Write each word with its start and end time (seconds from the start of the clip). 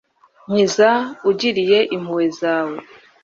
nkiza 0.49 0.89
ugiriye 1.29 1.79
impuhwe 1.95 2.25
zawe 2.39 2.77